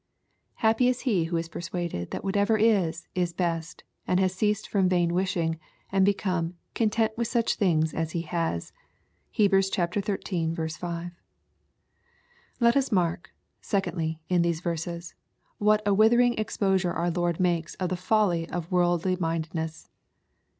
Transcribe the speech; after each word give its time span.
Happy 0.55 0.87
is 0.87 1.01
he 1.01 1.25
who 1.25 1.37
is 1.37 1.47
persuaded 1.47 2.09
that 2.09 2.23
whatever 2.23 2.57
is 2.57 3.07
is 3.13 3.33
best, 3.33 3.83
and 4.07 4.19
has 4.19 4.33
ceased 4.33 4.67
from 4.67 4.89
vain 4.89 5.13
wishing, 5.13 5.59
and 5.91 6.03
become" 6.03 6.55
content 6.81 7.11
with 7.17 7.27
such 7.27 7.53
things 7.53 7.93
as 7.93 8.13
he 8.13 8.23
has." 8.23 8.73
(Hebrews 9.29 9.69
xiii. 9.71 10.55
5.) 10.71 11.11
Let 12.59 12.75
us 12.75 12.91
mark, 12.91 13.29
secondly, 13.61 14.19
in 14.27 14.41
these 14.41 14.61
verses, 14.61 15.13
what 15.59 15.83
a 15.85 15.93
withei^ 15.93 16.23
ing 16.23 16.33
exposure 16.35 16.91
our 16.93 17.11
Lord 17.11 17.39
makes 17.39 17.75
of 17.75 17.89
the 17.89 17.95
folly 17.95 18.49
of 18.49 18.71
worldly 18.71 19.17
mindedness. 19.17 19.87